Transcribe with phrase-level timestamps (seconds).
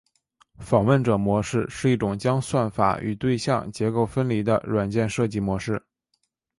[0.57, 5.85] 访问者模式是一种将算法与对象结构分离的软件设计模式。